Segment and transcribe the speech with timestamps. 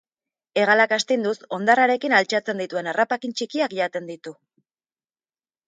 [0.61, 4.37] Hegalak astinduz hondarrarekin altxatzen dituen harrapakin txikiak jaten ditu.